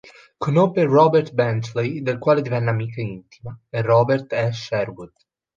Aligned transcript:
Conobbe 0.43 0.85
Robert 0.87 1.31
Benchley, 1.35 2.01
del 2.01 2.17
quale 2.17 2.41
divenne 2.41 2.71
amica 2.71 3.01
intima, 3.01 3.55
e 3.69 3.83
Robert 3.83 4.33
E. 4.33 4.51
Sherwood. 4.51 5.13